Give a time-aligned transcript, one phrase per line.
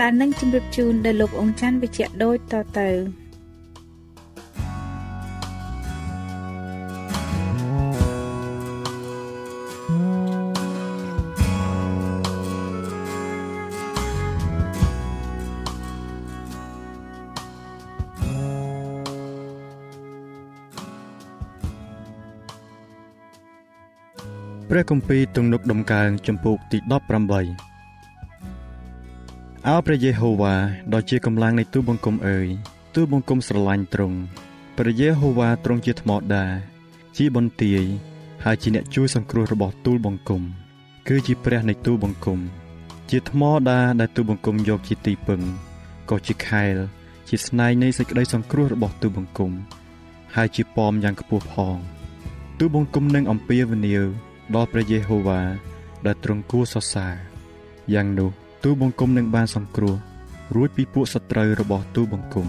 [0.00, 2.90] ដែលនឹងជម្រាបជូនដល់លោកអង្ចាន់វិជ្ជៈដូចតទៅ
[24.70, 27.75] ព្រះគម្ពីរទំនុកដំកើងចំពោកទី18
[29.70, 30.54] អោព្រះយេហូវ៉ា
[30.94, 32.48] ដ៏ជាកម្លាំងនៃទូបង្គំអើយ
[32.94, 34.18] ទូបង្គំស្រឡាញ់ទ្រង់
[34.76, 36.44] ព្រះយេហូវ៉ាទ្រង់ជាថ្មដា
[37.16, 37.82] ជាបន្ទាយ
[38.44, 40.42] ហើយជាអ្នកជួយសង្គ្រោះរបស់ទូលបង្គំ
[41.08, 42.38] គឺជាព្រះនៃទូបង្គំ
[43.10, 45.40] ជាថ្មដាដែលទូបង្គំយកជាទីពឹង
[46.10, 46.76] ក៏ជាខែល
[47.28, 49.52] ជាស្នែងនៃសេចក្តីសង្គ្រោះរបស់ទូបង្គំ
[50.34, 51.76] ហើយជាប៉មយ៉ាងខ្ពស់ផង
[52.58, 54.04] ទូបង្គំនឹងអំពាវនាវ
[54.54, 55.40] ដល់ព្រះយេហូវ៉ា
[56.06, 57.14] ដែលទ្រង់គួរសរសើរ
[57.94, 59.94] យ៉ាងនោះ ទូបង្គំនឹងបានសង្គ្រោះ
[60.54, 62.46] រួចពីពួកសត្រូវរបស់ទូបង្គំ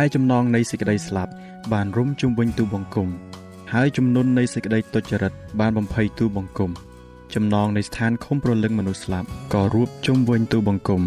[0.00, 1.32] ឯចំណងនៃសេចក្តីស្លាប់
[1.72, 3.08] បានរុំជុំវិញទូបង្គំ
[3.72, 6.70] ហើយចំនួននៃសេចក្តីទុច្ចរិតបានបំភ័យទូបង្គំ
[7.34, 11.02] ចំណងនៃស្ថានខំប្រលឹងមនុស្សស្លាប់ក៏រួបជុំវិញទូបង្គំ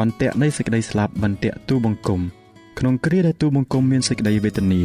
[0.00, 2.20] អន្ទាក់នៃសេចក្តីស្លាប់បន្ទាក់ទូបង្គំ
[2.78, 4.82] ក្នុងគ្រាដែលទូបង្គំមានសេចក្តីវេទនា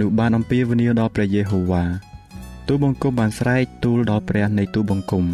[0.00, 1.84] នោះបានអំពាវនាវដល់ព្រះយេហូវ៉ា
[2.68, 5.24] ទូបង្គំបានស្រែកទូលដល់ព្រះនៃទូបង្គំ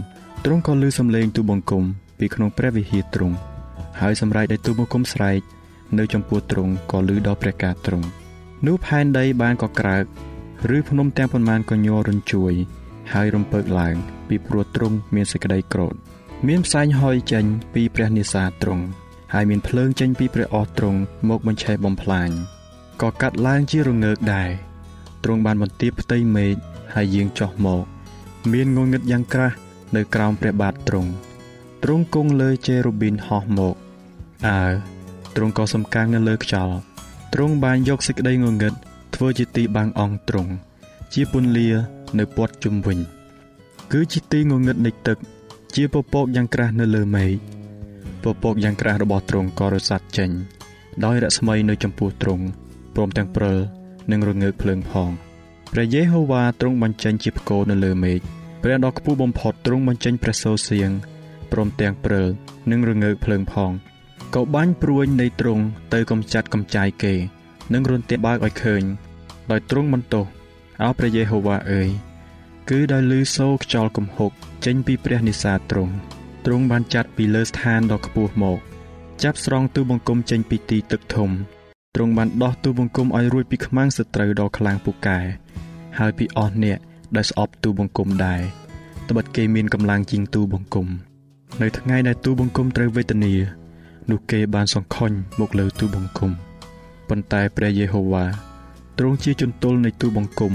[0.44, 1.84] ទ្រង់ក៏ឮសំឡេងទូបង្គំ
[2.18, 3.36] ពីក្នុងព្រះវិហារទ្រង់
[4.00, 5.40] ហើយសម្រែកដែលទូបង្គំស្រែក
[5.98, 8.06] នៅចំពោះទ្រង់ក៏ឮដល់ព្រះការទ្រង់
[8.66, 10.04] នោះផែនដីបានកក្រើក
[10.76, 12.52] ឬភ្នំទាំងប៉ុន្មានក៏ញ័ររញ្ជួយ
[13.12, 13.94] ហើយរំពើកឡើង
[14.28, 15.94] ពីព្រោះទ្រង់មានសេចក្តីក្រោធ
[16.48, 18.84] មានផ្សែងហុយចេញពីព្រះនិសាទ្រង់
[19.34, 22.30] ហើយមានភ្លើងចេញពីព្រះអស់ទ្រង់មកបញ្ឆេះបំផ្លាញ
[23.02, 24.50] ក៏កាត់ឡើងជារងើកដែរ
[25.24, 26.54] ទ្រង់បានបន្ទាបផ្ទៃមេឃ
[26.94, 27.84] ហើយយាងចុះមក
[28.52, 29.56] មានងងឹតយ៉ាងក្រាស់
[29.96, 31.10] នៅក្រោមព្រះបាទទ្រង់
[31.82, 33.74] ទ្រង់គង់លើជេរូប៊ីនហោះមក
[34.48, 34.62] អើ
[35.34, 36.74] ទ្រង់ក៏សំកាំងនៅលើខ្យល់
[37.34, 38.74] ទ្រង់បានយកសេចក្តីងងឹត
[39.14, 40.52] ធ្វើជាទីបាំងអង្គទ្រង់
[41.14, 41.68] ជាពន្លា
[42.18, 42.98] នៅព័ទ្ធជុំវិញ
[43.92, 45.18] គឺជាទីងងឹតនៃទឹក
[45.74, 47.32] ជាពពកយ៉ាងក្រាស់នៅលើមេឃ
[48.22, 50.30] ពពកយ៉ាងក្រាស់របស់ទ្រង់ក៏រសាត់ចេញ
[51.04, 52.44] ដោយរស្មីនៅចំពោះទ្រង់
[52.94, 53.58] ព្រមទាំងព្រិល
[54.10, 55.10] និងរងើកភ្លើងផង
[55.72, 58.20] ព្រះយេហូវ៉ាទ្រង់បញ្ចេញជាផ្គរនៅលើមេឃ
[58.62, 60.90] ព្រះដ៏ខ្ពស់បំផុតទ្រង់បញ្ចេញព្រះសូរសៀង
[61.52, 62.26] ព្រមទាំងព្រិល
[62.70, 63.70] និងរងើកភ្លើងផង
[64.34, 65.64] ក៏បាញ់ព្រួញនៃទ្រង់
[65.94, 67.14] ទៅកំចាត់កំចាយគេ
[67.72, 68.82] និងរុនទាបើកឲ្យឃើញ
[69.50, 70.26] ដោយទ្រង់បន្ទោស
[70.82, 71.88] អោព្រះយេហូវ៉ាអើយ
[72.70, 74.30] គឺដោយលឺសូរខ្យល់គំហុក
[74.64, 75.92] ចេញពីព្រះនិសាទ្រង់
[76.44, 78.58] ទ្រង់បានចាត់ពីលើស្ថានដ៏ខ្ពស់មក
[79.22, 81.30] ចាប់ស្រង់ទូបង្គំចេញពីទីទឹកធំ
[81.94, 85.18] ទ្រង់បានដោះទូបង្គំឲ្យរួចពីខ្មាំងសត្រូវដ៏ខ្លាំងពូកែ
[85.98, 86.78] ហើយពីអស់អ្នក
[87.16, 88.40] ដែលស្អប់ទូបង្គំដែរ
[89.08, 90.86] ត្បិតគេមានកម្លាំងជាងទូបង្គំ
[91.62, 93.32] នៅថ្ងៃដែលទូបង្គំត្រូវវេទនា
[94.10, 95.10] នោះគេបានសង្ខុញ
[95.40, 96.30] មកលើទូបង្គំ
[97.08, 98.24] ប៉ុន្តែព្រះយេហូវ៉ា
[98.98, 100.52] ទ្រង់ជាជំទល់នៃទូបង្គំ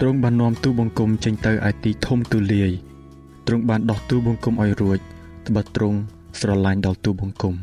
[0.00, 2.70] ទ្រង់បាននាំទូបង្គំចេញទៅឯទីធំទូលាយ
[3.46, 4.98] ទ្រង់បានដោះទូបង្គំឲ្យរួច
[5.46, 5.98] ត្បិតទ្រង់
[6.40, 7.54] ស្រឡាញ់ដល់ទូបង្គំ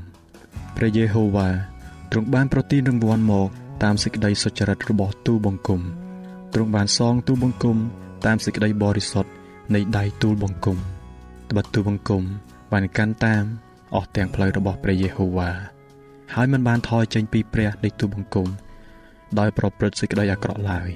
[0.75, 1.47] ព្រះយេហូវ៉ា
[2.12, 3.47] ទ្រង់បានប្រទានរង្វាន់មក
[3.83, 5.81] តាមសេចក្តីសុចរិតរបស់ទូបង្គំ
[6.53, 7.77] ទ្រង់បានសងទូបង្គំ
[8.25, 9.29] តាមសេចក្តីបរិសុទ្ធ
[9.75, 10.77] នៃដៃទូលបង្គំ
[11.50, 12.24] ត្បិតទូបង្គំ
[12.71, 13.43] បានកាន់តាម
[13.95, 15.51] អស់ទាំងផ្លូវរបស់ព្រះយេហូវ៉ា
[16.33, 18.47] ហើយមិនបានថយចេញពីព្រះនៃទូបង្គំ
[19.39, 20.89] ដោយប្រព្រឹត្តសេចក្តីអាក្រក់ឡើយ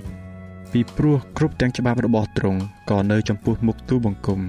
[0.72, 4.40] ពីព្រោះគ្រប់ទាំងច្បាប់របស់ទ្រង់ក៏នៅចំពោះមុខទូបង្គំ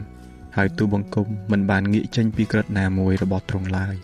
[0.56, 3.94] ហើយទូបង្គំមិនបានងាកចេញពីក្រឹតណាមួយរបស់ទ្រង់ឡើយ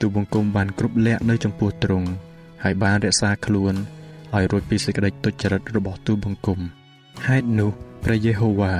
[0.00, 2.08] ទូបង្គំបានគ្រប់លក្ខនៅចំពោះទ្រង់
[2.62, 3.74] ហើយបានរក្សាខ្លួន
[4.34, 6.58] ឲ្យរួចពីសេចក្តីទុច្ចរិតរបស់ទូបង្គំ
[7.26, 7.70] ហេតុនោះ
[8.04, 8.74] ព្រះយេហូវ៉ា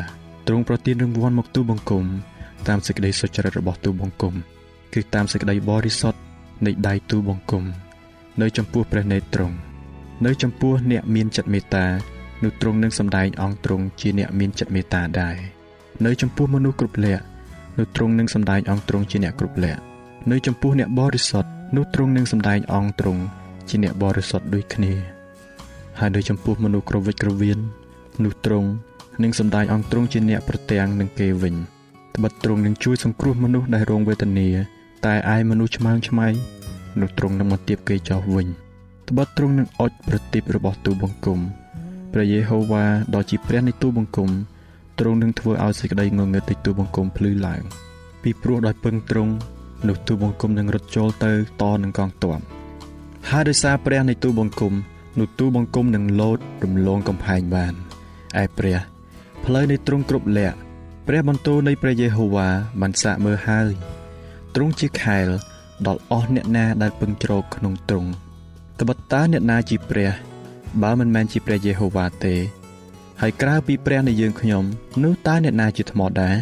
[0.46, 2.04] ទ្រង់ប្រទានរង្វាន់មកទូបង្គំ
[2.68, 4.34] តាមសេចក្តីសុចរិតរបស់ទូបង្គំ
[4.94, 6.18] គឺតាមសេចក្តីបរិសុទ្ធ
[6.66, 7.64] នៃដៃទូបង្គំ
[8.40, 9.56] នៅចំពោះព្រះនេត្រទ្រង់
[10.26, 11.86] នៅចំពោះអ្នកមានចិត្តមេត្តា
[12.44, 15.36] នោះទ្រង់នឹងសម្ដែងអង្គទ្រង់ជាអ្នកមានចិត្តមេត្តាដែរ
[16.06, 17.22] នៅចំពោះមនុស្សគ្រប់លក្ខ
[17.78, 19.80] នោះទ្រង់នឹងសម្ដែងអង្គទ្រង់ជាអ្នកគ្រប់លក្ខ
[20.30, 23.22] នៅចំពោះអ្នកបរិសុទ្ធនោះទ្រង់នឹងសម្ដែងអង្គទ្រង់
[23.68, 24.92] ជាអ្នកបរិសុទ្ធដូចគ្នា
[25.98, 27.58] ហើយនៅចំពោះមនុស្សក្រវិចក្រវៀន
[28.24, 28.68] នោះទ្រង់
[29.22, 31.54] នឹងសម្ដែងអង្គទ្រង់ជាអ្នកប្រទាំងនឹងគេវិញ
[32.16, 34.48] ត្បិតទ្រង់នឹងជួយសង្គ្រោះមនុស្សដែលរងវេទនា
[35.06, 36.28] តែឯមនុស្សឆ្មើងឆ្មៃ
[37.00, 38.46] នោះទ្រង់នឹងមកទៀបគេចោលវិញ
[39.08, 41.38] ត្បិតទ្រង់នឹងអុចប្រទីបរបស់ទូបង្គំ
[42.12, 42.84] ព្រះយេហូវ៉ា
[43.14, 44.30] ដ៏ជាព្រះនៃទូបង្គំ
[44.98, 47.62] ទ្រង់នឹងធ្វើឲ្យសេចក្តីងងឹតនៃទូបង្គំភ្លឺឡើង
[48.22, 49.32] ពីព្រោះដោយពឹងទ្រង់
[49.88, 51.32] នោះទូបង្គំនឹងរត់ចូលទៅ
[51.62, 52.38] តនឹងកងទ័ព
[53.30, 54.72] ហើយដោយសារព្រះនៃទូបង្គំ
[55.18, 57.74] នោះទូបង្គំនឹងលោតរំលងកំផែងបាន
[58.42, 58.78] ឯព្រះ
[59.44, 60.56] ផ្លូវនៃទ្រង់គ្រប់លក្ខ
[61.10, 62.48] ព្រះបន្ទូលនៃព្រះយេហូវ៉ា
[62.80, 63.72] បានសាកមើលហើយ
[64.54, 65.28] ទ្រង់ជាខែល
[65.86, 68.10] ដល់អស់អ្នកណាដែលពឹងជ្រកក្នុងទ្រង់
[68.80, 70.10] ត្បិតតើអ្នកណាជាព្រះ
[70.82, 72.34] បើមិនមែនជាព្រះយេហូវ៉ាទេ
[73.20, 74.64] ហើយក្រៅពីព្រះនៃយើងខ្ញុំ
[75.04, 76.36] នោះតើអ្នកណាជាថ្មដែរ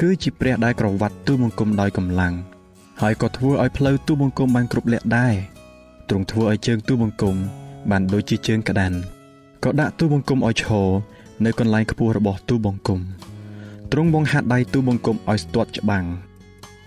[0.00, 2.34] គឺជាព្រះដែលក្រវ៉ាត់ទូបង្គំដោយកម្លាំង
[3.00, 5.34] ហើយក៏ធ្វើឲ្យផ្លូវទូបង្គំបានគ្រប់លក្ខដែរ
[6.08, 7.36] ទ្រង់ធ្វើឲ្យជើងទូបង្គំ
[7.90, 8.96] បានដូចជាជើងក្តាន់
[9.64, 10.88] ក៏ដាក់ទូបង្គំឲ្យឈរ
[11.44, 13.00] នៅកន្លែងខ្ពស់របស់ទូបង្គំ
[13.96, 16.04] ទ្រង់បង្ហាត់ដៃទូបង្គំឲ្យស្ទាត់ច្បាំង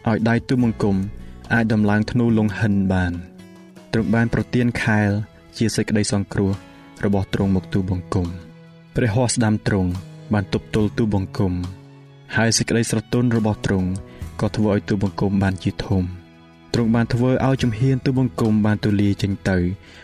[0.07, 0.95] ឲ្យដៃទូបង្គំ
[1.53, 3.13] អាចដំឡើងធ្នូលងហិនបាន
[3.93, 5.09] ទ្រង់បានប្រទានខែល
[5.57, 6.51] ជាសេចក្តីសង្គ្រោះ
[7.05, 8.27] របស់ទ្រង់មកទូបង្គំ
[8.95, 9.89] ព្រះហស្ថស្ដាំទ្រង់
[10.33, 11.53] បានទប់ទល់ទូបង្គំ
[12.35, 13.89] ហើយសេចក្តីស្រទន់របស់ទ្រង់
[14.41, 16.03] ក៏ធ្វើឲ្យទូបង្គំបានជាធំ
[16.73, 19.57] ទ្រង់បានធ្វើឲ្យជំហានទូបង្គំបានទូលាយចេញទៅ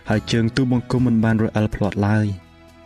[0.09, 2.25] ហើយជើងទូបង្គំមិនបានរអិលផ្លាត់ឡើយ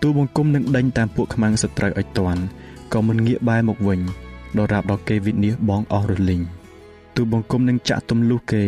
[0.02, 2.44] ទូបង្គំនឹងដេញតាមពួកខ្មាំងសត្រូវឲ្យទាន់
[2.94, 4.00] ក៏មិនងាកបែរមកវិញ
[4.57, 6.42] ដរាបដល់គេវិនិច្ឆ័យបងអស់រលីង
[7.16, 8.63] ទូបង្គំនឹងចាក់ទម្លុះគេ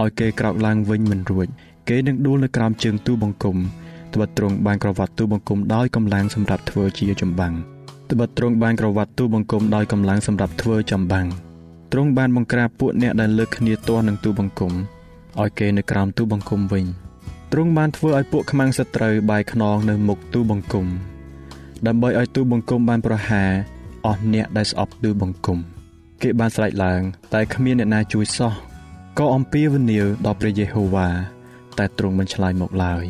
[0.00, 1.46] ឲ្យគេក្រោកឡើងវិញមិនរួច
[1.88, 3.56] គេនឹងដួលនៅក្រោមជើងទូបង្គំ
[4.14, 7.54] ត្បិតទ្រង់បានក្រវ៉ាត់ទូបង្គំដោយកម្លាំងសម្រាប់ធ្វើជាចម្បាំង
[8.10, 11.26] ត្បិតទ្រង់បានក្រវ៉ាត់ទូបង្គំដោយកម្លាំងសម្រាប់ធ្វើចម្បាំង
[11.92, 14.72] ទ្រង់បានបង្ក្រាបពួកអ្នកដែលលើកគ្នាទាស់នឹងទូបង្គំ
[15.40, 16.84] ឲ្យគេនៅក្រោមទូបង្គំវិញ
[17.52, 20.86] ទ្រង់បានធ្វើឲ្យពួកខ្មាំងសត្រូវបាយខ្នងនៅមុខទូបង្គំ
[21.86, 23.50] ដើម្បីឲ្យទូបង្គំបានប្រហារ
[24.06, 25.58] អស់អ្នកដែលស្អប់ទូបង្គំ
[26.22, 27.00] គេបានស្រែកឡើង
[27.34, 28.52] តែគ្មានអ្នកណាជួយសោះ
[29.18, 31.08] ក៏អំពាវនាវដល់ព្រះយេហូវ៉ា
[31.78, 33.04] តែទ្រង់មិនឆ្លើយមកឡើយ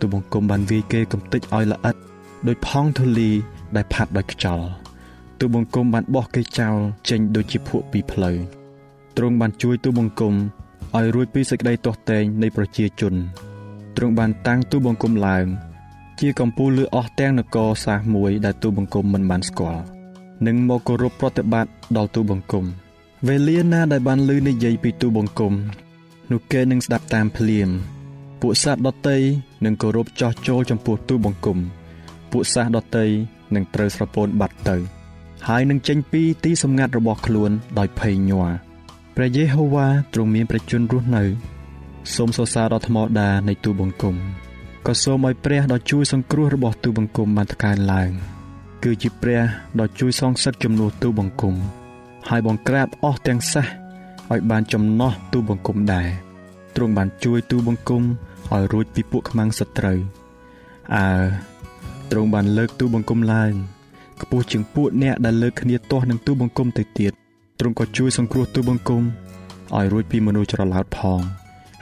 [0.00, 1.96] ទូបង្គំបានវាយគេកំទេចឲ្យល្អិត
[2.46, 3.30] ដោយផង់ធូលី
[3.76, 4.66] ដែលផាត់ដោយខ្យល់
[5.40, 6.76] ទូបង្គំបានបោះគេចោល
[7.08, 8.36] ចេញដូចជាភក់ពីផ្លូវ
[9.16, 10.34] ទ្រង់បានជួយទូបង្គំ
[10.96, 13.14] ឲ្យរួចពីសេចក្តីទាស់ទែងនៃប្រជាជន
[13.96, 15.46] ទ្រង់បានតាំងទូបង្គំឡើង
[16.24, 19.82] ជាកម្ពូលលើអស់ទាំងនគរសាសមួយដែលទូបង្គំមិនបានស្គាល់
[20.46, 22.64] និងមកគោរពប្រតិបត្តិដល់ទូបង្គំ
[23.28, 25.52] វេលាណាដែលបានឮនិយាយពីទូបង្គំ
[26.30, 27.68] នោះគេនឹងស្ដាប់តាមភ្លាម
[28.40, 29.18] ពួកសត្វដតី
[29.64, 31.58] នឹងគោរពចោះចូលចំពោះទូបង្គំ
[32.30, 33.06] ពួកសត្វដតី
[33.54, 34.76] នឹងត្រូវស្រពោនបាត់ទៅ
[35.48, 38.50] ហើយនឹងចេញពីទីសម្ងាត់របស់ខ្លួនដោយភ័យញ័រ
[39.16, 41.24] ព្រះយេហូវ៉ាទ្រង់មានប្រជញ្ញរស់នៅ
[42.14, 44.16] សូមសរសើរដល់ថ្មដានៃទូបង្គំ
[44.86, 48.10] ក៏សូមឲ្យព្រះដ៏ជួយសង្គ្រោះរបស់ទូបង្គំបានថ្កើងឡើង
[48.84, 49.42] គឺជាព្រះ
[49.80, 51.54] ដ៏ជួយសងសឹកជំនួសទូបង្គំ
[52.28, 53.64] ហើយបង្ក្រាបអស់ទាំងសះ
[54.30, 56.08] ឲ្យបានចំណោះទូបង្គំដែរ
[56.76, 59.98] ទ្រង់បានជួយទូបង្គំឲ្យរួចពីពួកខ្មាំងសត្រូវ
[60.94, 61.06] អើ
[62.10, 63.52] ទ្រង់បានលើកទូបង្គំឡើង
[64.20, 67.12] ខ្ពស់ជាងពួកអ្នកដែលលើកគ្នាទាស់នឹងទូបង្គំទៅទៀត
[67.60, 71.20] ទ្រង់ក៏ជួយសង្គ្រោះទូបង្គំឲ្យរួចពីមនុស្សច្រឡោតផង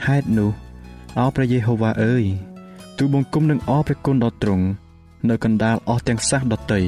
[0.06, 0.50] ហេតុនោះ
[1.18, 2.24] អោព្រះយេហូវ៉ាអើយ
[3.02, 4.66] ទូបង្គំនឹងអរព្រះគុណដល់ទ្រង់
[5.28, 6.82] នៅកណ្ដាលអស់ទាំងសះដតី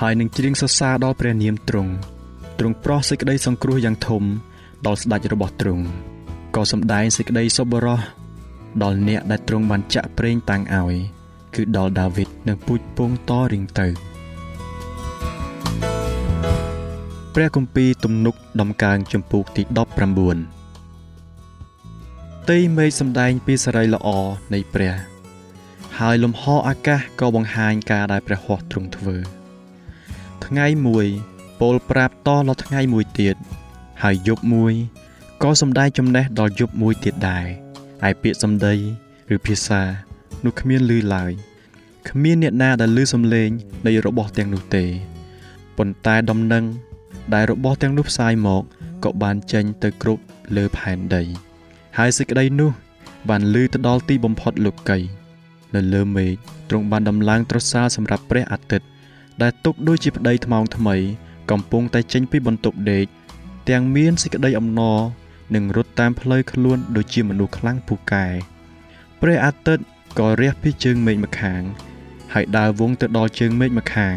[0.00, 1.92] ហើយនឹងច្រៀងសរសើរដល់ព្រះនាមទ្រង់
[2.58, 4.22] ទ្រង់ប្រោះសេចក្តីសង្គ្រោះយ៉ាងធំ
[4.86, 5.84] ដល់ស្ដេចរបស់ទ្រង់
[6.54, 8.00] ក៏សម្ដែងសេចក្តីសប្បុរស
[8.82, 10.94] ដល់អ្នកដែលទ្រង់បានចាក់ប្រេងតាំងឲ្យ
[11.54, 13.88] គឺដល់ដាវីតនិងពូជពងតរៀងទៅ
[17.34, 19.62] ព្រះគម្ពីរទំនុកដំកើងចំពូកទី
[20.86, 24.08] 19ទីមេឃសម្ដែងពីសេរីល្អ
[24.54, 25.13] នៃព្រះ
[25.98, 29.16] ហើយលំហអាកាសក៏បង្ហាញការដែលព្រះហស្ថទ្រង់ធ្វើ
[30.44, 31.06] ថ្ងៃមួយ
[31.60, 33.36] ពលប្រាប់តដល់ថ្ងៃមួយទៀត
[34.02, 34.74] ហើយយប់មួយ
[35.42, 37.46] ក៏សម្ដែងចំណេះដល់យប់មួយទៀតដែរ
[38.08, 38.74] ឯពាក្យសម្ដី
[39.34, 39.82] ឬភាសា
[40.44, 41.32] នោះគ្មានឮឡើយ
[42.08, 43.50] គ្មានអ្នកណាដែលឮសំឡេង
[43.86, 44.84] នៃរបស់ទាំងនោះទេ
[45.76, 46.64] ប៉ុន្តែដំណឹង
[47.34, 48.62] ដែលរបស់ទាំងនោះផ្សាយមក
[49.04, 50.22] ក៏បានចេញទៅគ្រប់
[50.56, 51.22] លើផែនដី
[51.98, 52.70] ហើយសេចក្តីនោះ
[53.28, 54.98] បានឮទៅដល់ទីបំផុតលោកី
[55.74, 56.32] នៅលើមេឃ
[56.68, 58.86] ទ្រង់បានដំឡើងត្រសាលសម្រាប់ព្រះអាទិត្យ
[59.42, 60.96] ដែលទុកដូចជាប្តីថ្មោងថ្មី
[61.50, 63.06] កំពុងតែចេញពីបន្ទប់ដេក
[63.68, 64.98] ទាំងមានសេចក្តីអំណរ
[65.54, 68.26] និងរត់តាមផ្លូវខ្លួនដូចជាមនុស្សខ្លាំងពូកែ
[69.20, 69.84] ព្រះអាទិត្យ
[70.18, 71.62] ក៏រះពីជើងមេឃម្ខាង
[72.34, 74.16] ហើយដើរវងទៅដល់ជើងមេឃម្ខាង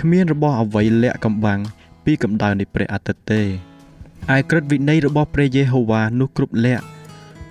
[0.00, 1.60] គ្មានរបស់អ្វីលាក់កំបាំង
[2.04, 3.42] ពីកម្ដៅនៃព្រះអាទិត្យទេ
[4.34, 6.84] ឯក្រឹតវិន័យរបស់ព្រះយេហូវ៉ានោះគ្រប់លក្ខ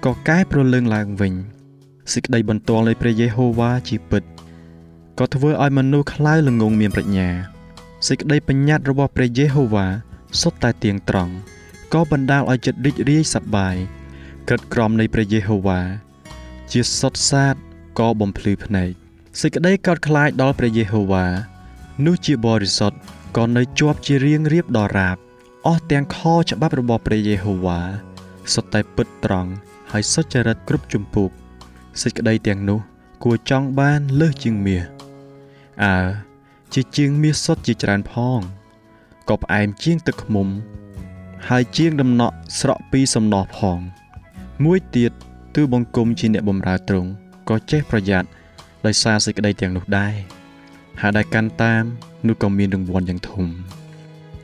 [0.06, 1.34] ក៏កែប្រលើងឡើងវិញ
[2.14, 4.24] សេចក្តីបន្ទាល់នៃព្រះយេហូវ៉ាជាពិត
[5.20, 7.30] ក៏ធ្វើឲ្យមនុស្សខ្លៅល្ងងមានប្រាជ្ញា
[8.08, 9.88] សេចក្តីបញ្ញត្តិរបស់ព្រះយេហូវ៉ា
[10.42, 11.34] សុទ្ធតែទៀងត្រង់
[11.94, 13.76] ក៏បណ្ដាលឲ្យចិត្តរីករាយសប្បាយ
[14.48, 15.80] ក្រឹតក្រមនៃព្រះយេហូវ៉ា
[16.72, 17.56] ជាសុទ្ធសាធ
[18.00, 18.92] ក៏បំភ្លឺភ្នែក
[19.42, 21.26] សេចក្តីកោតខ្លាចដល់ព្រះយេហូវ៉ា
[22.06, 22.98] នោះជាបរិសុទ្ធ
[23.38, 25.18] ក៏នៅជាប់ជារៀងរៀបដល់រាប
[25.68, 26.20] អស់ទាំងខ
[26.52, 27.80] ច្បាប់របស់ព្រះយេហូវ៉ា
[28.54, 29.52] សុទ្ធតែពិតត្រង់
[29.92, 31.32] ហើយសុចរិតគ្រប់ជំពូក
[32.02, 32.80] សេចក្តីទាំងនោះ
[33.24, 34.84] គួរចង់បានលើសជាងមាស
[35.84, 35.96] អើ
[36.74, 38.40] ជាជាងមាសសុទ្ធជាច្រើនផង
[39.30, 40.48] ក៏ផ្អែមជាងទឹកឃ្មុំ
[41.48, 43.80] ហើយជាងដំណក់ស្រក់ពីសំណោះផង
[44.66, 45.12] មួយទៀត
[45.56, 47.10] ទើបង្គំជាអ្នកបម្រើទ្រង់
[47.50, 48.28] ក៏ចេះប្រយ័ត្ន
[48.86, 50.14] ដោយសារសេចក្តីទាំងនោះដែរ
[51.02, 51.84] ហើយដែលកាន់តាម
[52.28, 53.46] នោះក៏មានរង្វាន់យ៉ាងធំ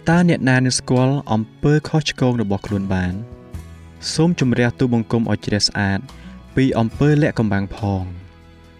[0.10, 3.14] តើអ្នកណានឹងស្គាល់អំពើខុសឆ្គងរបស់ខ្លួនបាន
[4.14, 6.00] សូមជំរះទូបង្គំឲ្យជ្រះស្អាត
[6.56, 8.04] ពីអំពើលាក់កំបាំងផង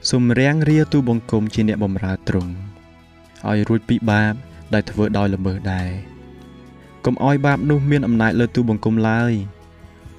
[0.10, 2.54] សូមរាំងរាទូបង្គំជាអ្នកបម្រើទ្រង់
[3.50, 4.34] ឲ្យរួចពីបាប
[4.74, 5.90] ដែលធ្វើដោយល្មើសដែរ
[7.06, 9.34] កុំឲ្យបាបនោះមានអំណាចលើទូបង្គំឡើយ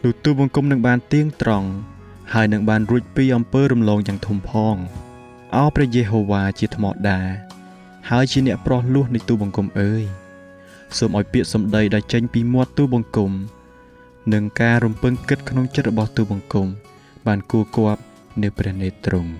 [0.04, 1.68] នោះទូបង្គំនឹងបានទៀងត្រង់
[2.34, 4.76] ហើយនឹងបានរួចពីអំពើរំលងយ៉ាងធំផង
[5.54, 7.20] អោព្រះយេហូវ៉ាជាថ្មដា
[8.10, 10.02] ហើយជាអ្នកប្រោះលោះនៃទូបង្គំអើយ
[10.98, 13.32] សូមឲ្យពាក្យសម្ដីដែលចេញពីមាត់ទូបង្គំ
[14.32, 16.68] និងការរំពឹងគិតក្នុងចិត្តរបស់ទូបង្គំ
[17.26, 18.00] បានគួរគប់
[18.42, 19.32] នៅព្រះនេត្រទ្រង់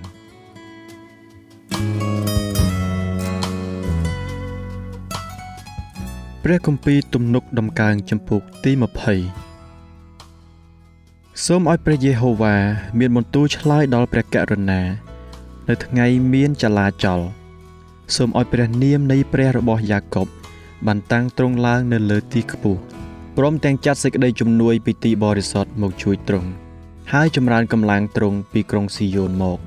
[6.45, 8.73] ព្រះគម្ពីរទំនុកដំកើងចំពុកទី
[9.49, 12.57] 20សូមឲ្យព្រះយេហូវ៉ា
[12.99, 14.83] មានបន្ទូលឆ្លើយដល់ព្រះករុណា
[15.69, 17.21] នៅថ្ងៃមានចលាចល
[18.17, 20.27] សូមឲ្យព្រះនាមនៃព្រះរបស់យ៉ាកុប
[20.87, 22.81] បានតាំងទ្រង់ឡើងនៅលើទីខ្ពស់
[23.37, 26.64] ព្រមទាំងចាត់សេចក្តីជំនួយពីទីបរិសុទ្ធមកជួយទ្រង់
[27.13, 29.59] ហើយចម្រើនកម្លាំងទ្រង់ពីក្រុងស៊ីយ៉ូនមក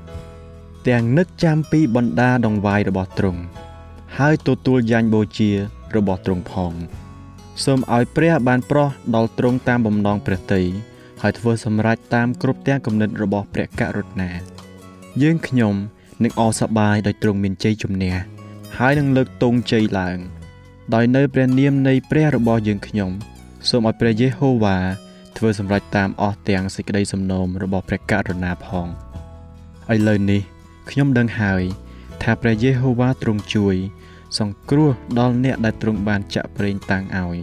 [0.88, 3.40] ទាំងនឹកចាំពីបណ្ដាដងវាយរបស់ទ្រង់
[4.18, 5.50] ហើយទទួលយ៉ាញ់បូជា
[5.96, 6.72] របស់ទ្រង់ផង
[7.64, 10.62] សូមឲ្យព្រះបានប្រោះដល់ទ្រង់តាមបំណងព្រះតី
[11.22, 14.30] ហើយធ្វើសម្រេចតាមគ្រប់ទាំងគំនិតរបស់ព្រះករុណា
[15.22, 15.74] យើងខ្ញុំ
[16.22, 18.14] នឹងអសប្បាយដោយទ្រង់មានជ័យជំនះ
[18.78, 20.18] ហើយនឹងលើកទង់ជ័យឡើង
[20.94, 23.10] ដោយនៅព្រះនាមនៃព្រះរបស់យើងខ្ញុំ
[23.68, 24.78] សូមឲ្យព្រះយេហូវ៉ា
[25.38, 28.86] ធ្វើសម្រេចតាមអស់ទាំងសេចក្តីសំណូមរបស់ព្រះករុណាផង
[29.94, 30.40] ឥឡូវនេះ
[30.90, 31.62] ខ្ញុំដឹងហើយ
[32.22, 33.76] ថាព្រះយេហូវ៉ាទ្រង់ជួយ
[34.38, 37.36] សង្គ្រោះដល់អ្នកដែលទ្រង់បានចាក់ប្រេងតាំងឲ្យ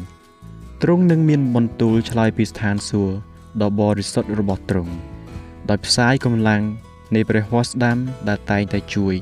[0.82, 3.14] ទ្រង់នឹងមានបន្ទូលឆ្លើយពីស្ថានសួគ៌
[3.62, 4.94] ដ៏បរិសុទ្ធរបស់ទ្រង់
[5.70, 6.62] ដោយផ្សាយកម្លាំង
[7.16, 7.98] នៃព្រះហស្តាំ
[8.30, 9.16] ដែលតែងតែជួយ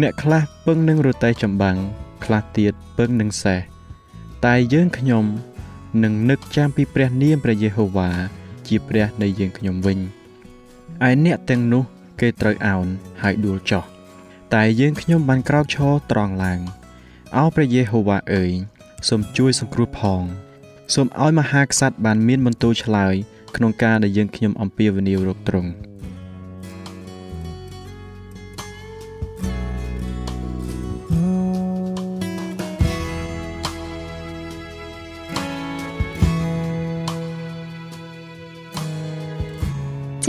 [0.00, 1.76] អ្នកខ្លះពឹងនឹងរទេះចម្បាំង
[2.24, 3.60] ខ្លះទៀតពឹងនឹងសេះ
[4.44, 5.24] តែយើងខ្ញុំ
[6.02, 8.10] នឹងនឹកចាំពីព្រះនាមព្រះយេហូវ៉ា
[8.66, 9.98] ជាព្រះនៃយើងខ្ញុំវិញ
[11.08, 11.84] ឯអ្នកទាំងនោះ
[12.20, 12.86] គេត្រូវអោន
[13.22, 13.84] ហើយដួលចោះ
[14.54, 16.60] តែយើងខ្ញុំបានក្រោកឈរត្រង់ឡើង
[17.36, 18.52] អោព្រះយេហូវ៉ាអើយ
[19.08, 20.22] សូមជួយសង្គ្រោះផង
[20.94, 23.14] សូមឲ្យមហាក្សត្របានមានបន្ទូលឆ្លើយ
[23.56, 25.70] ក្នុងការដែលយើងខ្ញុំអំពាវនាវរកទ្រង់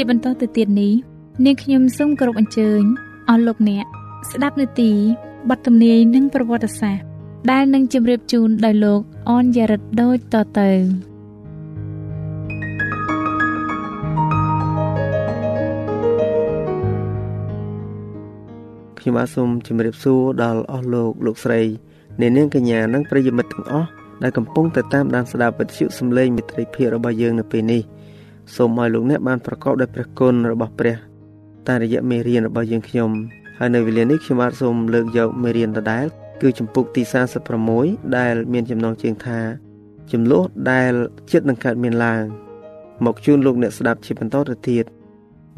[0.00, 0.92] ជាបន្តទៅទៀតនេះ
[1.44, 2.82] នាងខ្ញុំសូមគោរពអញ្ជើញ
[3.28, 3.84] អស់លោកអ្នក
[4.30, 4.90] ស្ដាប់នាទី
[5.48, 7.04] បទទំនាយនិងប្រវត្តិសាស្ត្រ
[7.50, 9.00] ដែលនឹងជម្រាបជូនដោយលោក
[9.30, 10.70] អនយ៉ារិតដូចតទៅ
[18.98, 21.60] ខ្ញុំបាទសូមជម្រាបសួរដល់អស់លោកលោកស្រី
[22.20, 23.88] អ្នកនាងកញ្ញានិងប្រិយមិត្តទាំងអស់
[24.22, 27.82] ដែលកំពុងតែតាមដានស្ដាប់វិទ្យុសំឡេងមិត្តភាពរបស់យើងនៅពេលនេះ។
[28.56, 30.96] សូមឲ្យលោកអ្នកបានប្រកបដោយព្រះគុណរបស់ព្រះ
[31.68, 33.10] តាមរយៈមេរៀនរបស់យើងខ្ញុំ
[33.58, 36.06] ហើយនៅវេលានេះខ្ញុំបាទសូមលើកយកមេរៀនដដែល
[36.42, 37.02] គឺចម្ពោះទី
[37.60, 39.40] 46ដែល មានចំណងជើងថា
[40.12, 40.92] ចំនួនដែល
[41.30, 42.24] ចិត្តនឹងកើតមានឡើង
[43.04, 44.84] មកជូនលោកអ្នកស្ដាប់ជាបន្តទៅទៀត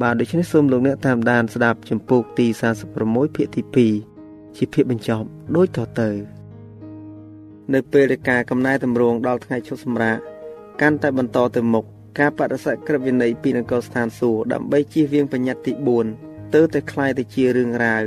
[0.03, 2.47] បាទដូច្នេះសូមលោកអ្នកតាមដានស្ដាប់ចម្ពោះទី
[2.93, 6.11] 46ភាគទី2ជាភាគបញ្ចប់ដូចតទៅ
[7.75, 10.17] នៅពេលដែលការកំណែតម្រង់ដល់ថ្ងៃឈប់សម្រាក
[10.81, 11.85] កាន់តែបន្តទៅមុខ
[12.20, 15.74] ការបដិសេធក្រឹតវិន័យពីនគរស្ថានសួគ៌ដើម្បីជៀសវាងបញ្ញត្តិទី
[16.14, 18.04] 4ទៅតែคล้ายទៅជារឿងរ៉ាវ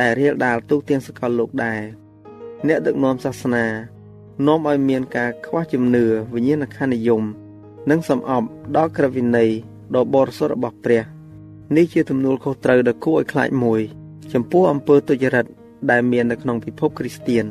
[0.00, 1.82] ដែលរៀលដាលទូទាំងសកលលោកដែរ
[2.66, 3.66] អ្នកដឹកនាំសាសនា
[4.46, 7.22] នាំឲ្យមានការខ្វះជំនឿវិញ្ញាណក្ខន្ធនិយម
[7.90, 8.46] និងសំអប់
[8.76, 9.50] ដល់ក្រឹតវិន័យ
[9.94, 11.02] ដ៏បរិសុទ្ធរបស់ព្រះ
[11.76, 13.80] នេះជាទំនួលខុសត្រូវដ៏គួរឲ្យខ្លាចមួយ
[14.32, 15.46] ចំពោះអំពើទុច្ចរិត
[15.90, 17.44] ដែលមាននៅក្នុងពិភពគ្រីស្ទៀន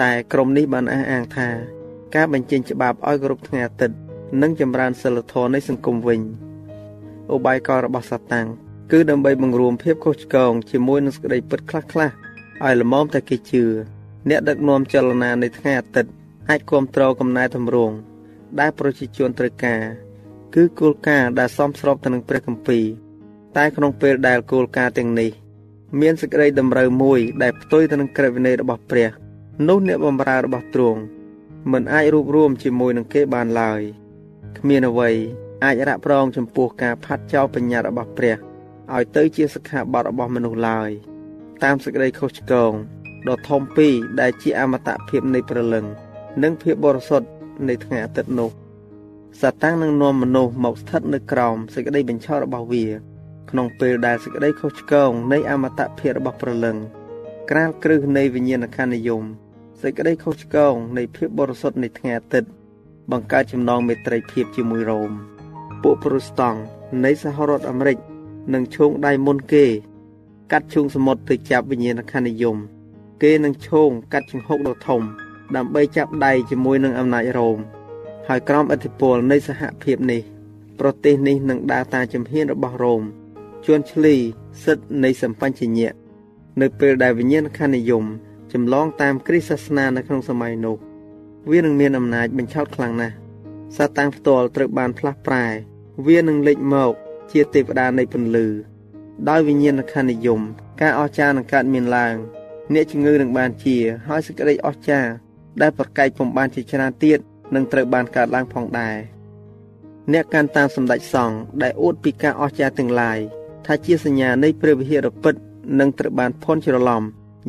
[0.00, 1.48] តែក្រុមនេះបានអះអាងថា
[2.14, 3.96] ការបញ្ចេញច្បាប់ឲ្យគ្រប់ថ្ងៃអាទិត្យ
[4.41, 6.21] និងចម្រើនសិលធម៌នៃសង្គមវិញ
[7.33, 8.47] ឧបាយកលរបស់សាតាំង
[8.91, 13.63] គឺដើម្បីបង្រួមភាពខុសឆ្គងជាមួយនឹងសេចក្តីពិតខ្លះៗឲ្យល្មមតែគេជឿ
[14.29, 16.11] អ្នកដឹកនាំចលនានៃថ្ងៃអាទិត្យ
[16.49, 17.95] អាចគ្រប់គ្រងកំណែតម្រង់
[18.59, 19.81] ដែលប្រជាជនត្រូវការ
[20.55, 22.85] គឺគោលការណ៍ដែលសមស្របទៅនឹងព្រះគម្ពីរ
[23.57, 25.31] តែក្នុងពេលដែលគោលការណ៍ទាំងនេះ
[26.01, 29.09] មានសេចក្តីតម្រូវមួយ ដែលផ្ទុយទៅនឹងក្រឹតវិន័យរបស់ព្រះ
[29.67, 31.01] នោះអ្នកបម្រើរបស់ទ្រង់
[31.71, 33.81] មិនអាចរួបរวมជាមួយនឹងគេបានឡើយ។
[34.57, 35.09] គ្មានអ្វី
[35.63, 38.35] អាចរ៉ាក់ប្រងចំពោះការផាត់ចោលបញ្ញត្តិរបស់ព្រះ
[38.93, 40.89] ឲ្យទៅជាសិក្ខាបទរបស់មនុស្សឡើយ
[41.63, 42.71] តាមសេចក្តីខុសឆ្គង
[43.27, 45.85] ដ៏ធំពីរដែលជាអមតភាពនៃព្រលឹង
[46.43, 47.27] និងភាពបរិសុទ្ធ
[47.67, 48.51] នៃថ្ងៃអាទិត្យនោះ
[49.41, 52.85] សាតាំងនឹងនាំមនុស្សមកស្ថិតនៅក្រោមសេចក្តីបញ្ឆោតរបស់វា
[53.49, 56.77] ក្នុងពេលដែលសេចក្តីខុសឆ្គងនៃអមតភាពរបស់ព្រលឹង
[57.49, 59.23] ក្រាលគ្រឹះនៃវិញ្ញាណក្ខន្ធនិយម
[59.81, 62.49] សេចក្តីខុសឆ្គងនៃភាពបរិសុទ្ធនៃថ្ងៃអាទិត្យ
[63.11, 65.11] បង្កើតចំណងមេត្រីភាពជាមួយរ៉ូម
[65.81, 66.59] ពួកប្រូស្តង់
[67.03, 67.97] នៃសហរដ្ឋអាមេរិក
[68.53, 69.65] នឹងឈោងដៃមុនគេ
[70.51, 72.57] កាត់ឈូងសមុទ្រទៅចាប់វិញ្ញាណក្ខន្ធនិយម
[73.21, 75.01] គេនឹងឈោងកាត់ជង្ហុកដ៏ធំ
[75.55, 77.57] ដើម្បីចាប់ដៃជាមួយនឹងអំណាចរ៉ូម
[78.27, 80.21] ហើយក្រោមឥទ្ធិពលនៃសហភាពនេះ
[80.79, 83.01] ប្រទេសនេះនឹងដើរតាមជំហានរបស់រ៉ូម
[83.65, 84.15] ជួនឆ្លី
[84.63, 85.93] សិទ្ធនៃសម្បញ្ញៈ
[86.61, 88.05] នៅពេលដែលវិញ្ញាណក្ខន្ធនិយម
[88.53, 90.77] ចម្លងតាមគ្រិស្តសាសនានៅក្នុងសម័យនោះ
[91.49, 93.15] វានឹងមានអំណាចបញ្ឆោតខ្លាំងណាស់
[93.75, 95.45] សាតាំងផ្ទាល់ត្រូវបានផ្លាស់ប្រែ
[96.07, 96.91] វានឹងលេចមក
[97.31, 98.47] ជាទេវតានៃពន្លឺ
[99.29, 100.41] ដោយវិញ្ញាណក្ខន្ធនិយម
[100.81, 102.15] ការអស្ចារ្យនឹងកើតមានឡើង
[102.73, 103.77] អ្នកជំងឺនឹងបានជា
[104.07, 105.11] ហើយសេចក្តីអស្ចារ្យ
[105.61, 107.19] ដែលប្រកែកពំបានជាច្រើនទៀត
[107.55, 108.97] នឹងត្រូវបានកើតឡើងផងដែរ
[110.13, 113.19] អ្នកកាន់តាមសម្ដេចសង្ឃដែលអួតពីការអស្ចារ្យទាំងឡាយ
[113.65, 115.35] ថាជាសញ្ញានៃព្រះវិហារពិត
[115.79, 117.03] នឹងត្រូវបានភ័ន្តច្រឡំ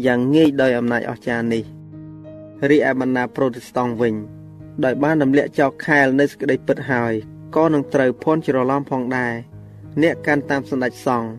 [0.07, 1.65] យ៉ាងងាយដោយអំណាចអស្ចារ្យនេះ។
[2.71, 4.15] រីឯបណ្ដាប្រូតេស្តង់វិញ
[4.85, 7.13] ដោយបានរំលាក់ចោលខែលនៃសេចក្តីពិតហើយ
[7.57, 9.35] ក៏នឹងត្រូវភ័ន្តច្រឡំផងដែរ
[10.03, 11.31] អ្នកកាន់តាមសម្ដេចសង្ឃ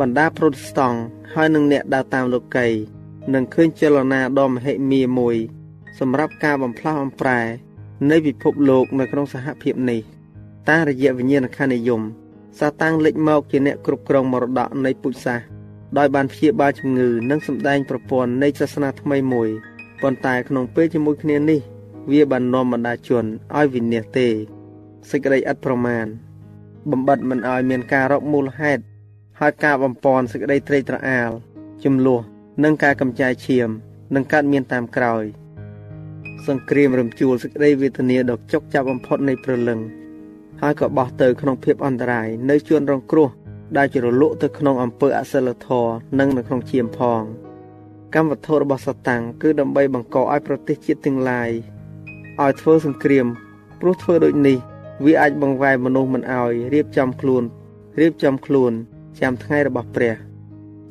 [0.00, 0.98] បណ្ដាប្រូតេស្តង់
[1.34, 2.66] ហើយនឹងអ្នកដើរតាមលោកី
[3.34, 5.36] នឹងឃើញចលនាដ៏មហិមាមួយ
[5.98, 7.40] សម្រាប់ការបំផ្លាស់បំប្រែ
[8.10, 10.00] នៃពិភពលោកនៅក្នុងសហភាពនេះ
[10.68, 12.02] តាមរយៈវិញ្ញាណក្ខន្ធនិយម
[12.58, 15.40] សាតាំងលេចមកជាអ្នកគ្រប់គ្រងមរតកនៃពុទ្ធសាស
[15.98, 19.50] ដោយបានព្យាបាលជំងឺនិងសម្ដែងប្រព័ន្ធនៃសាសនាថ្មីមួយ
[20.02, 21.60] ប៉ុន្តែក្នុងពេលជាមួយគ្នានេះ
[22.10, 23.24] វាបាននាំបណ្ដាជន
[23.56, 24.28] ឲ្យវិនាសទេ
[25.10, 26.06] សេចក្តីឥតប្រមាណ
[26.90, 28.82] បំបត្តិមិនឲ្យមានការរកមូលហេតុ
[29.40, 31.30] ហើយការបំពន់សេចក្តីត្រេកត្រអាល
[31.84, 32.22] ចំនួន
[32.64, 33.68] និងការកំចាយឈាម
[34.14, 35.24] នឹងកើតមានតាមក្រោយ
[36.46, 39.80] សង្គ្រាមរំជួលសេចក្តីវេទនាដ៏ចុកចាប់បំផុតនៃព្រលឹង
[40.60, 43.28] ហើយក៏បោះទៅក្នុងភាពអន្តរាយនៅជួនរងគ្រោះ
[43.76, 47.22] ដែលជ្រលក់ទៅក្នុងអំពើអសិលធម៌និងនៅក្នុងឈាមផង។
[48.14, 51.50] កម្មវត្ថុរបស់សាតាំងគឺដើម្បីបង្កឲ្យប្រទេសជាតិទាំងឡាយ
[52.40, 53.26] ឲ្យធ្វើសង្គ្រាម
[53.80, 54.58] ព្រោះធ្វើដូចនេះ
[55.04, 57.42] វាអាចបង្វែរមនុស្សមិនឲ្យរៀបចំខ្លួន
[58.00, 58.72] រៀបចំខ្លួន
[59.20, 60.14] ចាំថ្ងៃរបស់ព្រះ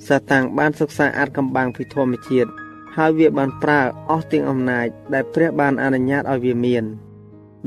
[0.08, 2.50] សាតាំងបានសិក្សាអាចកំបាំងពីធម្មជាតិ
[2.96, 6.84] ហើយវាបានប្រើអស់ទាំងអំណាចដែលព្រះបានអនុញ្ញាតឲ្យវាមាន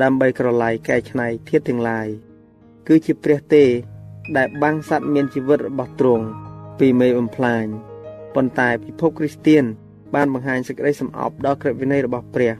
[0.02, 2.08] ដើម្បីក្រឡៃកែច្នៃធាតុទាំងឡាយ
[2.86, 3.64] គឺជាព្រះទេ
[4.36, 6.24] ដែលបាំងសត្វមានជីវិតរបស់ទ្រង់
[6.78, 7.66] ពីមេបំផ្លាញ
[8.34, 9.64] ប៉ុន្តែពិភពគ្រីស្ទៀន
[10.14, 12.52] បានបង្ហាញសេចក្តីសំអប់ដល់ក្រឹតវិន័យរបស់ព្រះ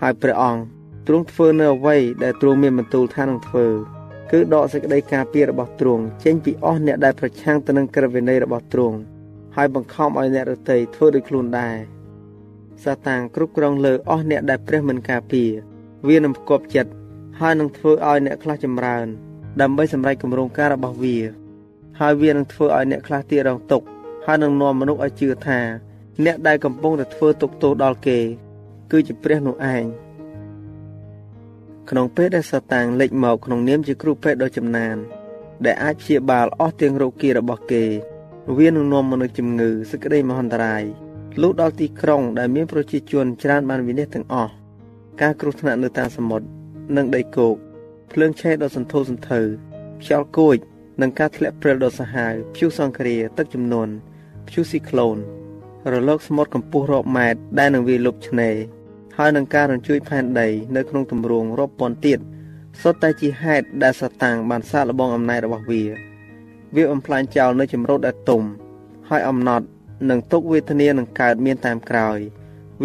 [0.00, 0.62] ហើយព្រះអង្គ
[1.06, 3.66] ទ្រង់ធ្វើនៅអ្វីដែលទ្រង់មានបន្ទូលថានឹងធ្វើ
[4.30, 8.96] គឺដកសេចក្តីការពាររបស់ទ្រង់ចេញពីអស់អ្នកដែលប្រឆាំងទៅនឹងក្រឹតវិន័យរបស់ទ្រង់
[9.56, 11.76] ហើយបង្ខំឲ្យអ្នករតីធ្វើដូចខ្លួនដែរ
[12.84, 15.50] សាតាំងគ្រប់គ្រងលើអស់អ្នកដែលព្រះមិនការពារ
[16.08, 16.92] វានឹងផ្គប់ចិត្ត
[17.40, 19.06] ហើយនឹងធ្វើឲ្យអ្នកខ្លះចម្រើន
[19.60, 21.16] ដើម្បីសម្រេចគម្រោងការរបស់វា
[22.00, 23.86] ហើយវានឹងធ្វើឲ្យអ្នកខ្លះទៀតរងទុក្ខ
[24.26, 25.60] ហើយនឹងនាំមនុស្សឲ្យជឿថា
[26.24, 28.18] អ្នកដែលកំពុងតែធ្វើទុកទោសដល់គេ
[28.90, 29.84] គឺជាព្រះនោះឯង
[31.90, 34.96] ក្នុងពេលដែលសាតាំងលេចមកក្នុងនាមជាគ្រូពេទ្យដ៏ចំណាន
[35.64, 37.84] ដែលអាចព្យាបាលអស់ទាំងរោគគារបស់គេ
[38.58, 40.84] វានឹងនាំមនុស្សជំងឺសេចក្តីមហន្តរាយ
[41.40, 44.52] លុះដល់ទីក្រុងដែលមានប្រជាជនច្រើនបានវិនិច្ឆ័យទាំងអស់
[45.20, 46.46] ការគ្រោះថ្នាក់នៅតាមសមុទ្រ
[46.96, 47.54] និងដីគោក
[48.12, 49.40] ភ្លើងឆេះដ៏សន្ធោសន្ធៅ
[50.02, 50.56] ខ្យល់គួច
[51.00, 53.92] និងការធ្លាក់ព្រិលដ៏សាហាវព្យុះសង្គ្រាទឹកជំនន់
[54.46, 55.16] ព្យុះស៊ីក្លូន
[55.92, 58.56] រលកសមុទ្រកម្ពស់រាប់ម៉ែត្រដែលនឹងវាយលុបឆ្នេរ
[59.16, 62.18] ហើយនឹងការរញ្ជួយផែនដីនៅក្នុងទម្រង់រាប់ពាន់ទៀត
[62.80, 65.82] សុទ្ធតែជាហេតុដែលសតាំងបានសាកល្បងអំណាចរបស់វា
[66.76, 68.42] វាបំផ្លាញចោលនៅចម្រុតដែលទុំ
[69.08, 69.66] ហើយអំណត់
[70.10, 72.18] នឹងទុកវេទនានឹងកើតមានតាមក្រោយ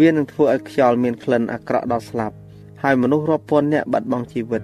[0.00, 2.36] វានឹងធ្វើឲ្យខ្យល់មានក្លិនអាក្រក់ដល់ស្លាប់
[2.82, 4.62] ហើយមនុស្សរាប់ពាន់នាក់បាត់បង់ជីវិត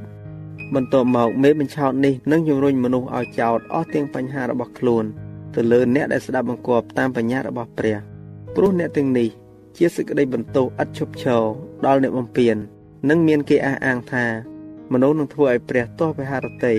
[0.74, 5.04] បន្ទាប់មកមេបញ្ឆោតនេះនឹងជំរុញមនុស្សឲ្យចោទអស់ទាំងបញ្ហារបស់ខ្លួន
[5.54, 7.96] ទៅលើអ្នកដែលស្ដាប់បង្គាប់តាមបញ្ញារបស់ព្រះ
[8.54, 9.28] ព្រោះអ្នកទាំងនេះ
[9.76, 11.42] ជាសេចក្តីបន្ទោសឥតឈប់ឈរ
[11.86, 12.56] ដល់អ្នកបំពេញ
[13.08, 14.24] និងមានគេអះអាងថា
[14.92, 16.74] មនុស្សនឹងធ្វើឲ្យព្រះទោសវិហារតី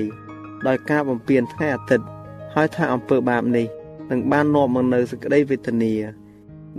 [0.68, 2.06] ដោយការបំពេញថ្ងៃអាទិត្យ
[2.54, 3.68] ហើយថាអំពើបាបនេះ
[4.12, 5.94] នឹងបាននាំមកនៅសេចក្តីវេទនា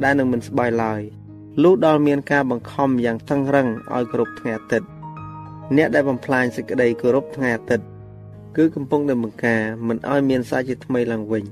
[0.02, 1.02] ដែលនឹងមិនស្បើយឡើយ
[1.62, 4.88] លុះដល់មានការបង្ខំយ៉ាងតឹងរឹងឲ្យគោរពថ្ងៃអាទិត្យ
[5.76, 7.87] អ្នកដែលបំផ្លាញសេចក្តីគោរពថ្ងៃអាទិត្យ
[8.56, 11.44] គឺកំពុងតែបង្ការមិនឲ្យមានសាជាថ្មីឡើងវិញ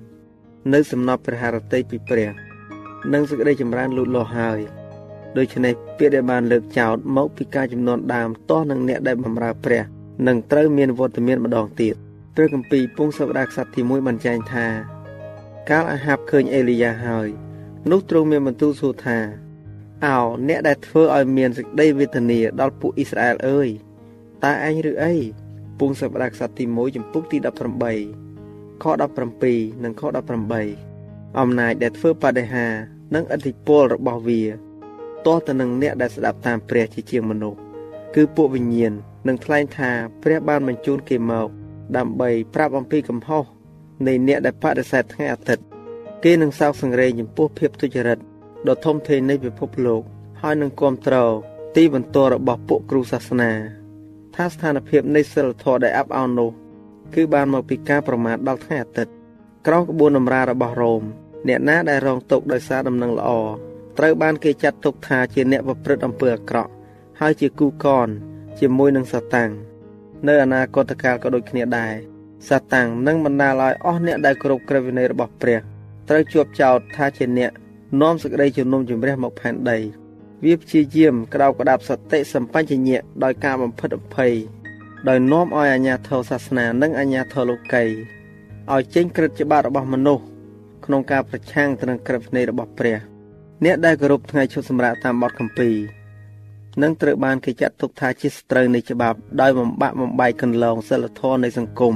[0.73, 2.31] នៅសំណពព្រះハរតីពីព្រះ
[3.13, 4.61] និងសេចក្តីចម្រើនលូតលាស់ហើយ
[5.37, 9.83] ដូច្នេះពាក្យដែលបានលើកចោតមកពីការចំនួនដើមទាស់នឹងអ្នកដែលបម្រើព្រះ
[10.27, 11.95] នឹងត្រូវមានវត្តមានម្ដងទៀត
[12.35, 14.67] ព្រះគម្ពីរពងសវតាខ្សត្រទី1បានចែងថា
[15.71, 17.29] កាលអាហាបឃើញអេលីយ៉ាហើយ
[17.91, 19.19] នោះទ្រង់មានបន្ទូលសួរថា
[20.07, 23.69] អោអ្នកដែលធ្វើឲ្យមានសេចក្តីវេទនាដល់ពួកអ៊ីស្រាអែលអើយ
[24.45, 25.15] តើឯងឬអី
[25.79, 28.24] ពងសវតាខ្សត្រទី1ចំពុកទី18
[28.83, 28.85] ខ
[29.35, 30.03] 17និងខ
[30.71, 32.67] 18អំណាចដែលធ្វើបដិហា
[33.15, 34.43] និងអធិពលរបស់វា
[35.27, 37.59] ទាស់ទៅនឹងអ្នកដែលស្ដាប់តាមព្រះជាជាងមនុស្ស
[38.15, 38.93] គឺពួកវិញ្ញាណ
[39.29, 39.91] នឹងថ្លែងថា
[40.23, 41.49] ព្រះបានបញ្ជូនគេមក
[41.97, 43.45] ដើម្បីប្រាប់អំពីកំហុស
[44.07, 45.65] នៃអ្នកដែលបដិសេធថ្ងៃអាទិត្យ
[46.25, 48.19] គេនឹងសោកសង្រេងចំពោះភាពទុច្ចរិត
[48.69, 50.03] ដ៏ធំធេងនៃពិភពលោក
[50.41, 51.33] ហើយនឹងគ្រប់គ្រង
[51.77, 53.53] ទីបន្ទាល់របស់ពួកគ្រូសាសនា
[54.37, 56.51] ថាស្ថានភាពនៃសិលធម៌ដែលអាប់អោននោះ
[57.15, 59.13] គឺបានមកពីការប្រមាថដល់ថ្ងៃអាទិត្យ
[59.67, 61.03] ក្រោមក្បួនតម្រារបស់រ៉ូម
[61.49, 63.31] អ្នកណាដែលរងទុក្ខដោយសារដំណឹងល្អ
[63.99, 66.71] ត្រូវបានគេចាត់ទុកថាជាអ្នកប្រព្រឹត្តអំពើអាក្រក់
[67.21, 68.09] ហើយជាគូកន
[68.61, 69.51] ជាមួយនឹងសាតាំង
[70.29, 71.95] នៅអនាគតកាលក៏ដូចគ្នាដែរ
[72.49, 75.59] សាតាំងនឹងបណ្ដាលឲ្យអស់អ្នកដែលគោរពក្រឹតវិន័យរបស់ព្រះ
[76.09, 77.51] ត្រូវជាប់ចោទថាជាអ្នក
[78.03, 79.79] នាំសេចក្តីជំនុំជម្រះមកផែនដី
[80.45, 84.33] វាព្យាយាមក្តោបក្តាប់សតិសម្បញ្ញៈដោយការបំផិតបំភ័យ
[85.09, 87.85] ដោយនាំឲ្យអាញាធរសាសនានិងអាញាធរលោកី
[88.73, 90.25] ឲ្យចេញក្រឹតច្បាប់របស់មនុស្ស
[90.85, 92.99] ក្នុងការប្រឆាំងទៅនឹងក្រឹតវិន័យរបស់ព្រះ
[93.65, 95.71] អ្នកដែលគោរពថ្ងៃឈប់សម្រាកតាមបទកម្ពី
[96.83, 101.95] នឹងត្រូវបានគេចាត់ទុកថាជាស្ត្រូវនៃច្បាប់ដោយបំបាក់បំបែកកន្លងសិលធម៌នៃសង្គម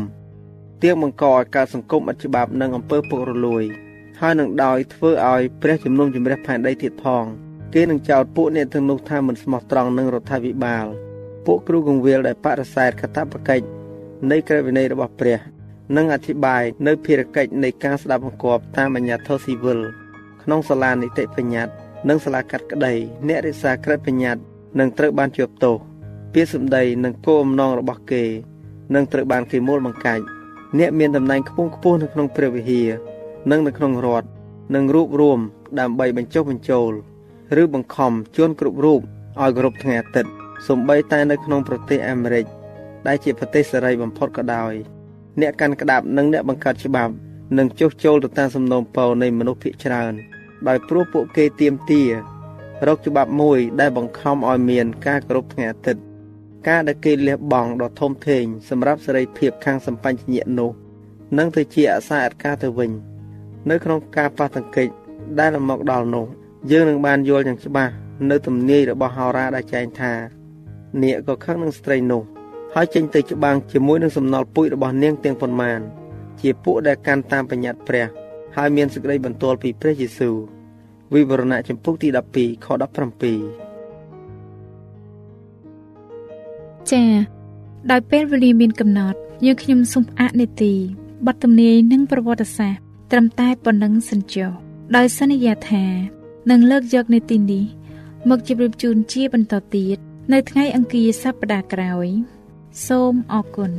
[0.83, 3.64] ទៀងបង្កឲ្យកើតសង្គមអត់ច្បាប់និងអំពើពុករលួយ
[4.21, 7.25] ហើយនឹងដោយធ្វើឲ្យព្រះជំនុំជម្រះផែនដីទៀតផង
[7.75, 10.87] គេនឹងចោទពួកអ្នកទាំងនោះថាមិនស្មោះត្រង់នឹងរដ្ឋាភិបាល
[11.50, 13.66] ពួកគ្រូកងវិលដែលបដិសេធកតបកិច្ច
[14.30, 15.38] នៃក្រឹតវិន័យរបស់ព្រះ
[15.96, 19.80] និងអធិប្បាយនៅភារកិច្ចនៃការស្ដាប់បង្គាប់តាមបញ្ញត្តិស៊ីវិល
[20.42, 21.74] ក្នុងសាលានីតិបញ្ញត្តិ
[22.08, 22.92] និងសាលាកាត់ក្តី
[23.28, 24.42] អ្នករិសាក្រឹតបញ្ញត្តិ
[24.78, 25.76] នឹងត្រូវបានជាប់ទោស
[26.34, 28.24] ពាក្យសម្ដីនិងគោលអំណងរបស់គេ
[28.94, 30.24] នឹងត្រូវបានគេមូលបង្កាច់
[30.78, 32.88] អ្នកមានតំណែងខ្ពង់ខ្ពស់នៅក្នុងព្រះវិហារ
[33.50, 34.28] និងនៅក្នុងរដ្ឋ
[34.74, 35.40] នឹងរួបរวม
[35.80, 36.92] ដើម្បីបញ្ចុះបញ្ចូល
[37.62, 39.00] ឬបង្ខំជនគ្រប់រូប
[39.40, 42.47] ឲ្យគោរពថ្ងៃអាទិត្យ សូម្បីតែនៅក្នុងប្រទេសអាមេរិក
[43.07, 44.73] ដែលជាប្រទេសសេរីបំផុតក៏ដោយ
[45.40, 47.12] អ្នកកាន់ក្តាប់និងអ្នកបង្កើតច្បាប់
[47.59, 50.12] នឹងចុះចូលទៅតាមសំណូមពរនៃមនុស្សភាគច្រើន
[50.68, 52.03] ដោយព្រោះពួកគេទៀមទា
[52.87, 56.03] រកច្បាប់មួយដែលបង្ខំឲ្យមានការគោរពថ្ងៃអាទិត្យ
[56.68, 60.71] ការដែលគេលះបង់ដ៏ធំធេងសម្រាប់សេរីភាពខាងសម្បញ្ញៈនោះ
[61.38, 62.90] និងទៅជាអសាអត់ការទៅវិញ
[63.71, 64.88] នៅក្នុងការប៉ះទង្គិច
[65.38, 66.27] ដែលមកដល់នោះ
[66.71, 67.92] យើងនឹងបានយល់យ៉ាងច្បាស់
[68.31, 70.38] នៅទំនាយរបស់ហោរាដែលចែងថា
[71.03, 72.22] នាគក៏ខឹងនឹងស្ត្រីនោះ
[72.74, 75.81] ហើយចេញទៅច្បាំងជាមួយនឹងសំណល់ពូជរបស់នាងទាំងប៉ុន្មាន
[76.40, 78.07] ជាពួកដែលកាន់តាមបញ្ញត្តិព្រះ
[78.57, 80.37] ហើយមានសេចក្តីបន្ទាល់ពីព្រះយេស៊ូវ
[81.14, 82.72] វិវរណៈចំពុកទី12ខ17
[86.90, 87.09] ចា៎
[87.90, 90.72] ដោយពេលវេលាមានកំណត់យើងខ្ញុំសូមផ្អាកនេតិ
[91.27, 94.51] បទទំនាយនិងប្រវត្តិសាស្ត្រត្រឹមតែប៉ុណ្ណឹងសិនចុះ
[94.96, 95.85] ដោយសន្យាថា
[96.51, 97.64] នឹងលើកយកនេតិនេះ
[98.29, 99.98] មកជម្រាបជូនជាបន្តទៀត
[100.35, 102.09] នៅថ្ងៃអង្គារសប្តាហ៍ក្រោយ
[102.87, 103.77] សូមអរគុណប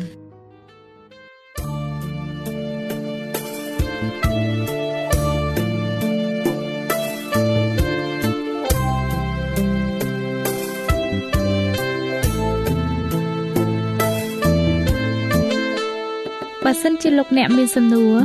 [16.70, 18.16] ើសិនជាលោកអ្នកមានសំណួរ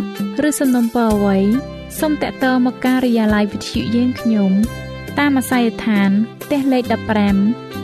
[0.48, 1.38] ឬសំណុំពរអ្វី
[2.00, 4.52] សូមតាក់ទងមកការិយាល័យវិទ្យុយើងខ្ញុំ
[5.18, 6.10] តាមអាស័យដ្ឋាន
[6.42, 7.83] ផ្ទះលេខ15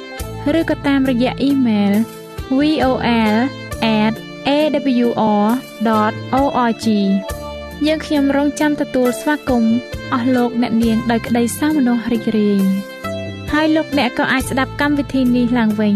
[0.59, 1.93] ឬក៏តាមរយៈអ៊ីមែល
[2.57, 3.27] vol@awr.org
[7.87, 9.75] យើងខ្ញុំរងចាំទទួលស្វាគមន៍
[10.13, 12.61] អស់លោកអ្នកនាងដោយក្តីសោមនស្សរីករាយ
[13.51, 15.95] ហើយលោកអ្នកក៏អាចស្ដាប់កម្មវិធីនេះឡើងវិញ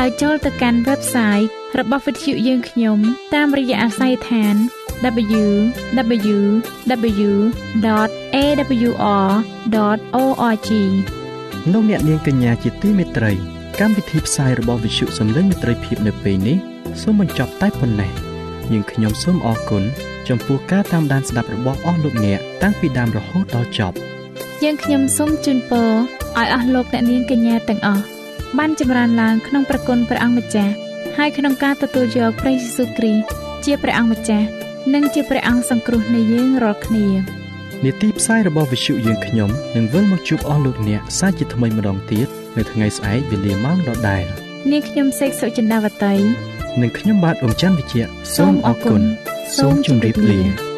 [0.00, 2.98] ដោយចូលទៅកាន់ website របស់វិទ្យុយើងខ្ញុំ
[3.34, 4.54] តាមរយៈអាស័យដ្ឋាន
[5.04, 5.50] www.awr.org
[11.72, 16.58] លោកអ្នកនាងកញ្ញាជាទីមេត្រី កម្មវិធីផ្សាយរបស់វិទ្យុសំឡេងមេត្រីភាពនៅពេលនេះ
[17.02, 18.12] សូមបញ្ចប់តែប៉ុណ្ណេះ
[18.72, 19.82] យើងខ្ញុំសូមអរគុណ
[20.28, 23.96] ចំពោះការតាមដានស្ដាប់របស់អស់លោកអ្នកតាំងពីដើមរហូតដល់ចប់
[24.64, 25.90] យើងខ្ញុំសូមជូនពរ
[26.38, 28.04] ឲ្យអស់លោកអ្នកនាងកញ្ញាទាំងអស់
[28.58, 30.72] បានចម្រើនឡើងក្នុងព្រះគុណព្រះអង្គម្ចាស់
[31.16, 33.26] ហើយក្នុងការទទួលយកព្រះយេស៊ូវគ្រីស្ទ
[33.64, 34.46] ជាព្រះអង្គម្ចាស់
[34.94, 37.06] និងជាព្រះអង្គសង្គ្រោះនៃយើងរាល់គ្នា
[37.84, 44.24] នាទីផ្សាយរបស់វិទ្យុយើងខ្ញុំនឹងវិលមកជួបអស់លោកអ្នកសាជាថ្មីម្ដងទៀត នៅថ្ងៃស្អែកវេលាម៉ោងដដែល
[44.70, 46.14] នាងខ្ញុំសេកសុចិន្តាវតី
[46.80, 48.04] និងខ្ញុំបាទអ៊ំច័ន្ទវិជ្ជៈ
[48.36, 49.02] សូមអរគុណ
[49.58, 50.69] សូមជម្រាបលា